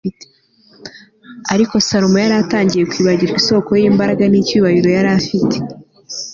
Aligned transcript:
ariko 1.53 1.73
salomo 1.87 2.17
yari 2.19 2.35
yaratangiye 2.35 2.83
kwibagirwa 2.91 3.37
isoko 3.43 3.69
y'imbaraga 3.81 4.23
n'icyubahiro 4.27 4.89
yari 4.97 5.09
afite 5.19 5.55